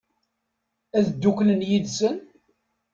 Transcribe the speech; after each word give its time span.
Ad 0.97 1.05
dduklen 1.11 1.61
yid-sen? 1.69 2.17